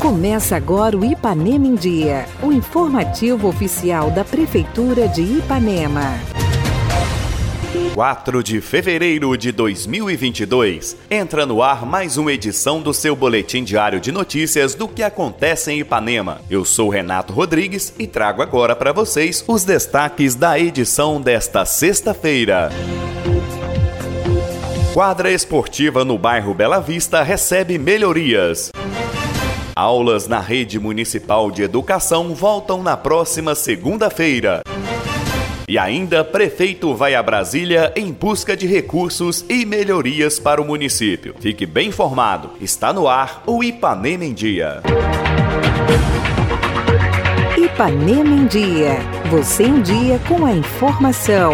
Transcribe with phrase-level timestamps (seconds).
[0.00, 6.14] Começa agora o Ipanema em Dia, o informativo oficial da Prefeitura de Ipanema.
[7.94, 10.96] 4 de fevereiro de 2022.
[11.10, 15.72] Entra no ar mais uma edição do seu boletim diário de notícias do que acontece
[15.72, 16.40] em Ipanema.
[16.48, 22.70] Eu sou Renato Rodrigues e trago agora para vocês os destaques da edição desta sexta-feira.
[24.98, 28.72] Quadra esportiva no bairro Bela Vista recebe melhorias.
[29.72, 34.62] Aulas na rede municipal de educação voltam na próxima segunda-feira.
[35.68, 41.32] E ainda, prefeito vai a Brasília em busca de recursos e melhorias para o município.
[41.38, 42.54] Fique bem informado.
[42.60, 44.82] Está no ar o Ipanema em Dia.
[47.56, 48.96] Ipanema em Dia.
[49.30, 51.52] Você em dia com a informação.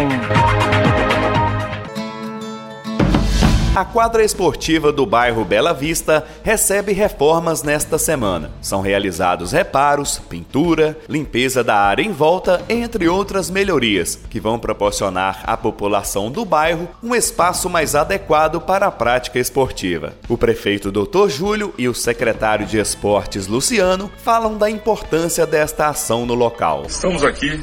[3.75, 8.49] A quadra esportiva do bairro Bela Vista recebe reformas nesta semana.
[8.61, 15.43] São realizados reparos, pintura, limpeza da área em volta, entre outras melhorias, que vão proporcionar
[15.43, 20.13] à população do bairro um espaço mais adequado para a prática esportiva.
[20.29, 21.27] O prefeito Dr.
[21.27, 26.83] Júlio e o secretário de Esportes Luciano falam da importância desta ação no local.
[26.87, 27.61] Estamos aqui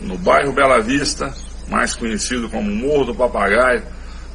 [0.00, 1.34] no bairro Bela Vista,
[1.66, 3.82] mais conhecido como Morro do Papagaio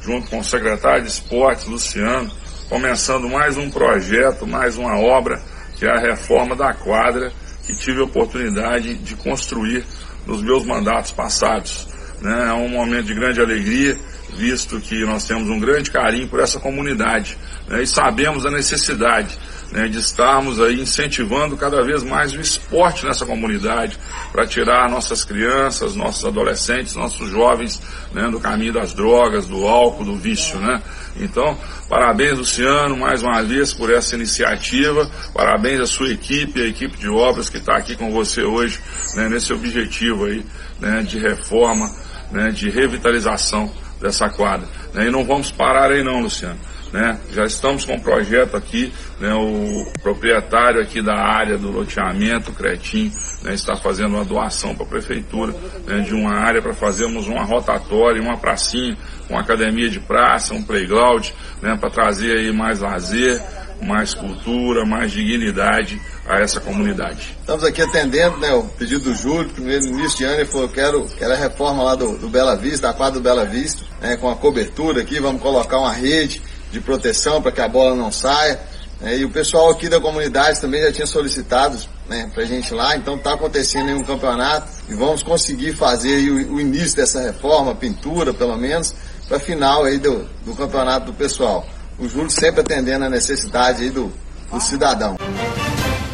[0.08, 2.30] junto com o secretário de Esportes, Luciano,
[2.70, 5.38] começando mais um projeto, mais uma obra,
[5.76, 7.30] que é a reforma da quadra,
[7.66, 9.84] que tive a oportunidade de construir
[10.26, 11.86] nos meus mandatos passados.
[12.22, 12.46] Né?
[12.48, 13.98] É um momento de grande alegria,
[14.34, 17.36] visto que nós temos um grande carinho por essa comunidade
[17.68, 17.82] né?
[17.82, 19.38] e sabemos a necessidade
[19.70, 23.98] né, de estarmos aí incentivando cada vez mais o esporte nessa comunidade
[24.32, 27.80] para tirar nossas crianças, nossos adolescentes, nossos jovens
[28.12, 30.82] né, do caminho das drogas, do álcool, do vício, né?
[31.16, 31.58] Então,
[31.88, 37.08] parabéns Luciano mais uma vez por essa iniciativa, parabéns à sua equipe, a equipe de
[37.08, 38.80] obras que está aqui com você hoje
[39.16, 40.44] né, nesse objetivo aí
[40.80, 41.90] né, de reforma,
[42.30, 44.66] né, de revitalização dessa quadra.
[44.94, 45.08] Né?
[45.08, 46.58] E não vamos parar aí não, Luciano.
[46.92, 47.18] Né?
[47.32, 49.34] Já estamos com um projeto aqui, né?
[49.34, 53.12] o proprietário aqui da área do loteamento, Cretim,
[53.42, 53.52] né?
[53.52, 55.54] está fazendo uma doação para a prefeitura
[55.86, 56.00] né?
[56.00, 58.96] de uma área para fazermos uma rotatória, uma pracinha,
[59.28, 61.28] uma academia de praça, um playground,
[61.60, 61.76] né?
[61.78, 63.38] para trazer aí mais lazer,
[63.82, 67.36] mais cultura, mais dignidade a essa comunidade.
[67.40, 70.68] Estamos aqui atendendo né, o pedido do Júlio, primeiro no início de ano ele falou,
[70.68, 74.16] quero, quero a reforma lá do, do Bela Vista, da quadra do Bela Vista, né,
[74.16, 78.10] com a cobertura aqui, vamos colocar uma rede, de proteção para que a bola não
[78.12, 78.60] saia.
[79.00, 79.18] Né?
[79.18, 83.16] E o pessoal aqui da comunidade também já tinha solicitado né, para gente lá, então
[83.16, 88.32] está acontecendo aí um campeonato e vamos conseguir fazer o, o, início dessa reforma, pintura
[88.32, 88.94] pelo menos,
[89.28, 91.66] para final aí do, do campeonato do pessoal.
[91.98, 94.12] O Júlio sempre atendendo a necessidade aí do,
[94.50, 95.16] do cidadão.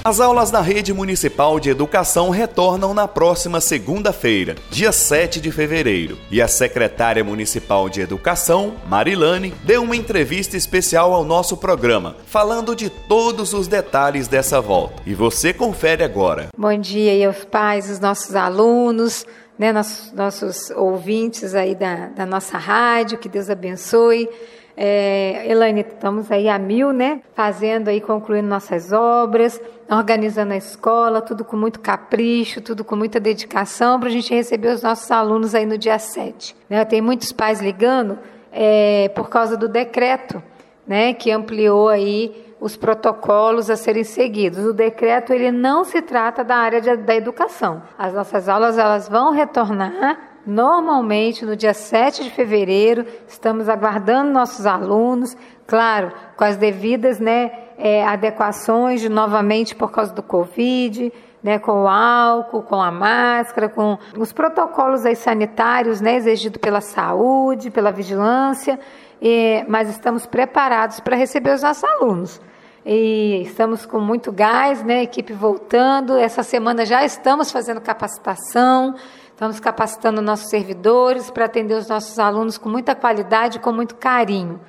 [0.07, 6.19] As aulas da Rede Municipal de Educação retornam na próxima segunda-feira, dia 7 de fevereiro,
[6.31, 12.77] e a secretária municipal de Educação, Marilane, deu uma entrevista especial ao nosso programa, falando
[12.77, 15.03] de todos os detalhes dessa volta.
[15.07, 16.49] E você confere agora.
[16.55, 19.25] Bom dia aí aos pais, os nossos alunos,
[19.59, 24.29] né, nossos, nossos ouvintes aí da, da nossa rádio, que Deus abençoe.
[24.77, 27.21] É, Elaine, estamos aí a mil, né?
[27.35, 33.21] Fazendo aí, concluindo nossas obras, organizando a escola, tudo com muito capricho, tudo com muita
[33.21, 36.57] dedicação para a gente receber os nossos alunos aí no dia 7.
[36.69, 36.85] Né?
[36.85, 38.19] Tem muitos pais ligando
[38.51, 40.43] é, por causa do decreto,
[40.87, 41.15] né?
[41.15, 44.65] Que ampliou aí os protocolos a serem seguidos.
[44.65, 47.83] O decreto ele não se trata da área de, da educação.
[47.97, 54.67] As nossas aulas elas vão retornar Normalmente, no dia 7 de fevereiro, estamos aguardando nossos
[54.67, 61.11] alunos, claro, com as devidas né, é, adequações de novamente por causa do Covid,
[61.43, 66.81] né, com o álcool, com a máscara, com os protocolos aí sanitários né, exigidos pela
[66.81, 68.79] saúde, pela vigilância,
[69.21, 72.41] e, mas estamos preparados para receber os nossos alunos.
[72.87, 76.19] E estamos com muito gás, né, equipe voltando.
[76.19, 78.95] Essa semana já estamos fazendo capacitação.
[79.35, 83.97] Estamos capacitando nossos servidores para atender os nossos alunos com muita qualidade e com muito
[83.97, 84.61] carinho.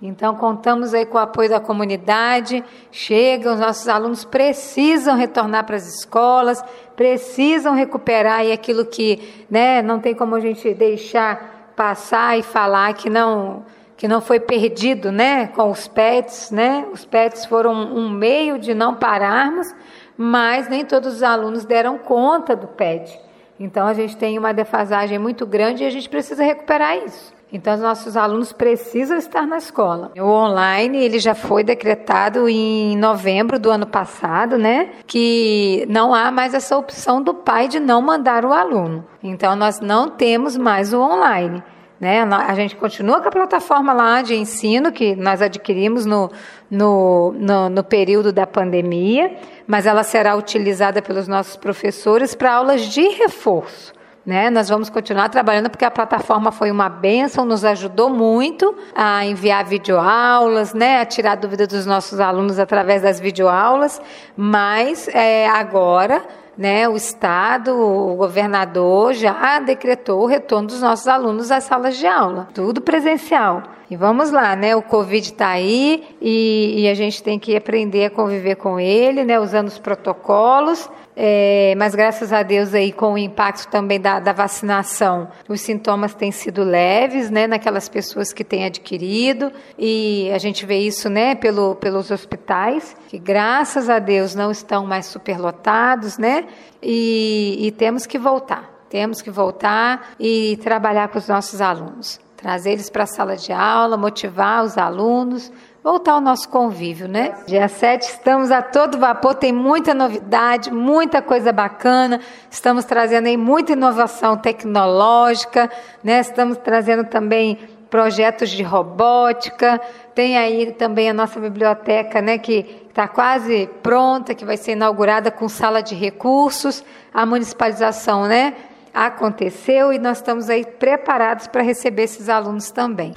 [0.00, 2.64] Então, contamos aí com o apoio da comunidade.
[2.90, 6.64] Chega, os nossos alunos precisam retornar para as escolas,
[6.96, 12.94] precisam recuperar aí aquilo que né, não tem como a gente deixar passar e falar
[12.94, 13.62] que não
[13.94, 16.84] que não foi perdido, né, com os PETs, né?
[16.92, 19.72] Os PETs foram um meio de não pararmos,
[20.16, 23.22] mas nem todos os alunos deram conta do PET.
[23.58, 27.34] Então a gente tem uma defasagem muito grande e a gente precisa recuperar isso.
[27.54, 30.10] Então, os nossos alunos precisam estar na escola.
[30.18, 34.90] O online, ele já foi decretado em novembro do ano passado, né?
[35.06, 39.06] Que não há mais essa opção do pai de não mandar o aluno.
[39.22, 41.62] Então, nós não temos mais o online.
[42.04, 42.20] Né?
[42.20, 46.30] A gente continua com a plataforma lá de ensino que nós adquirimos no,
[46.70, 49.34] no, no, no período da pandemia,
[49.66, 53.94] mas ela será utilizada pelos nossos professores para aulas de reforço.
[54.26, 54.50] Né?
[54.50, 59.64] Nós vamos continuar trabalhando porque a plataforma foi uma benção, nos ajudou muito a enviar
[59.64, 61.00] videoaulas, né?
[61.00, 63.98] a tirar dúvida dos nossos alunos através das videoaulas,
[64.36, 66.22] mas é, agora
[66.56, 72.06] né, o Estado, o governador já decretou o retorno dos nossos alunos às salas de
[72.06, 73.62] aula, tudo presencial.
[73.94, 74.74] E vamos lá, né?
[74.74, 79.22] O Covid está aí e, e, a gente tem que aprender a conviver com ele,
[79.22, 79.38] né?
[79.38, 80.90] Usando os protocolos.
[81.14, 86.12] É, mas graças a Deus aí com o impacto também da, da, vacinação, os sintomas
[86.12, 87.46] têm sido leves, né?
[87.46, 91.36] Naquelas pessoas que têm adquirido e a gente vê isso, né?
[91.36, 96.46] Pelo, pelos hospitais que graças a Deus não estão mais superlotados, né?
[96.82, 98.74] e, e temos que voltar.
[98.90, 103.54] Temos que voltar e trabalhar com os nossos alunos trazer eles para a sala de
[103.54, 105.50] aula, motivar os alunos,
[105.82, 107.32] voltar ao nosso convívio, né?
[107.46, 112.20] Dia 7 estamos a todo vapor, tem muita novidade, muita coisa bacana,
[112.50, 115.70] estamos trazendo aí muita inovação tecnológica,
[116.02, 116.20] né?
[116.20, 119.80] Estamos trazendo também projetos de robótica,
[120.14, 125.30] tem aí também a nossa biblioteca, né, que está quase pronta, que vai ser inaugurada
[125.30, 128.52] com sala de recursos, a municipalização, né,
[128.94, 133.12] aconteceu e nós estamos aí preparados para receber esses alunos também.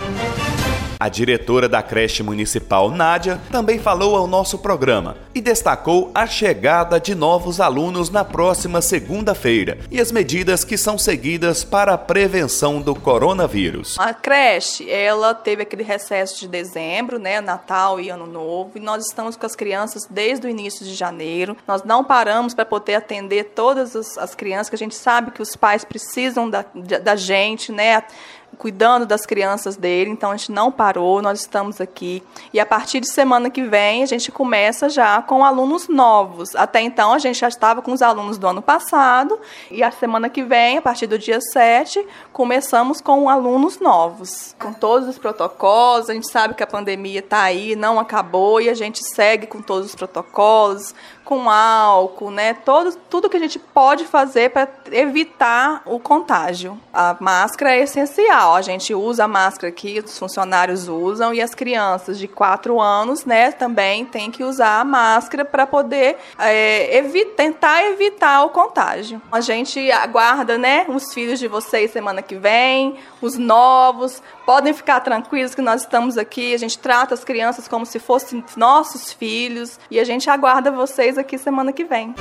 [0.99, 6.99] A diretora da creche municipal, Nádia, também falou ao nosso programa e destacou a chegada
[6.99, 12.81] de novos alunos na próxima segunda-feira e as medidas que são seguidas para a prevenção
[12.81, 13.95] do coronavírus.
[13.99, 19.05] A creche, ela teve aquele recesso de dezembro, né, Natal e Ano Novo, e nós
[19.05, 21.55] estamos com as crianças desde o início de janeiro.
[21.67, 25.55] Nós não paramos para poder atender todas as, crianças, que a gente sabe que os
[25.55, 26.65] pais precisam da,
[27.03, 28.01] da gente, né?
[28.57, 32.23] Cuidando das crianças dele, então a gente não parou, nós estamos aqui.
[32.51, 36.55] E a partir de semana que vem, a gente começa já com alunos novos.
[36.55, 39.39] Até então, a gente já estava com os alunos do ano passado,
[39.69, 44.55] e a semana que vem, a partir do dia 7, começamos com alunos novos.
[44.59, 48.69] Com todos os protocolos, a gente sabe que a pandemia está aí, não acabou, e
[48.69, 50.95] a gente segue com todos os protocolos,
[51.27, 52.53] com álcool, né?
[52.53, 56.79] Todo, tudo que a gente pode fazer para evitar o contágio.
[56.93, 58.55] A máscara é essencial.
[58.55, 63.25] A gente usa a máscara que os funcionários usam e as crianças de 4 anos,
[63.25, 69.21] né, também tem que usar a máscara para poder é, evi tentar evitar o contágio.
[69.29, 74.23] A gente aguarda, né, os filhos de vocês semana que vem, os novos.
[74.45, 76.53] Podem ficar tranquilos que nós estamos aqui.
[76.53, 81.16] A gente trata as crianças como se fossem nossos filhos e a gente aguarda vocês
[81.17, 82.13] aqui semana que vem.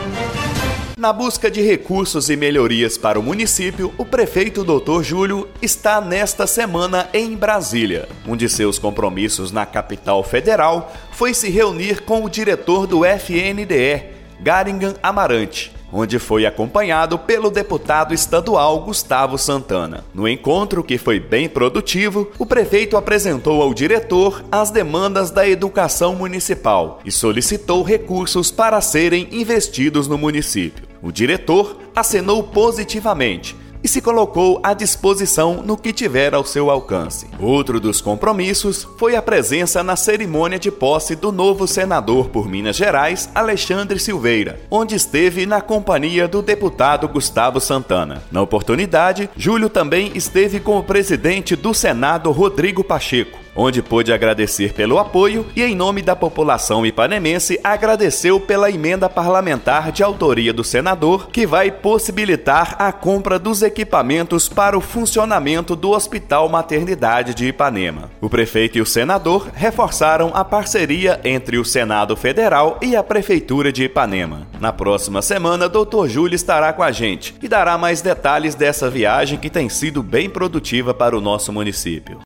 [0.96, 5.02] Na busca de recursos e melhorias para o município, o prefeito Dr.
[5.02, 8.08] Júlio está nesta semana em Brasília.
[8.26, 14.04] Um de seus compromissos na capital federal foi se reunir com o diretor do FNDE,
[14.40, 20.04] Garingan Amarante, onde foi acompanhado pelo deputado estadual Gustavo Santana.
[20.14, 26.14] No encontro, que foi bem produtivo, o prefeito apresentou ao diretor as demandas da educação
[26.14, 30.86] municipal e solicitou recursos para serem investidos no município.
[31.02, 37.28] O diretor acenou positivamente e se colocou à disposição no que tiver ao seu alcance.
[37.38, 42.74] Outro dos compromissos foi a presença na cerimônia de posse do novo senador por Minas
[42.74, 48.24] Gerais, Alexandre Silveira, onde esteve na companhia do deputado Gustavo Santana.
[48.32, 54.72] Na oportunidade, Júlio também esteve com o presidente do Senado, Rodrigo Pacheco onde pôde agradecer
[54.72, 60.62] pelo apoio e, em nome da população ipanemense, agradeceu pela emenda parlamentar de autoria do
[60.62, 67.48] senador, que vai possibilitar a compra dos equipamentos para o funcionamento do Hospital Maternidade de
[67.48, 68.10] Ipanema.
[68.20, 73.72] O prefeito e o senador reforçaram a parceria entre o Senado Federal e a Prefeitura
[73.72, 74.46] de Ipanema.
[74.60, 76.06] Na próxima semana, Dr.
[76.06, 80.28] Júlio estará com a gente e dará mais detalhes dessa viagem que tem sido bem
[80.28, 82.20] produtiva para o nosso município.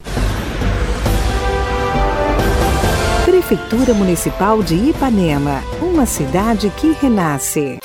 [3.51, 7.81] Prefeitura Municipal de Ipanema, uma cidade que renasce.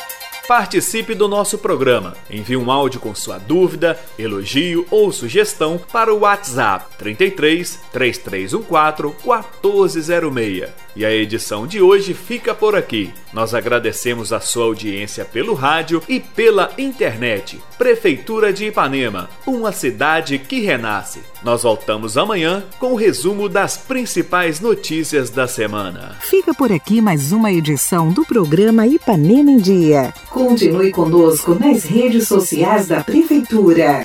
[0.48, 2.16] Participe do nosso programa.
[2.30, 10.70] Envie um áudio com sua dúvida, elogio ou sugestão para o WhatsApp 33 3314 1406.
[10.96, 13.12] E a edição de hoje fica por aqui.
[13.34, 17.60] Nós agradecemos a sua audiência pelo rádio e pela internet.
[17.78, 21.22] Prefeitura de Ipanema, uma cidade que renasce.
[21.44, 26.16] Nós voltamos amanhã com o resumo das principais notícias da semana.
[26.22, 30.14] Fica por aqui mais uma edição do programa Ipanema em Dia.
[30.36, 34.04] Continue conosco nas redes sociais da Prefeitura.